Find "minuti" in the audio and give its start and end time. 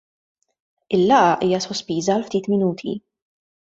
2.55-2.99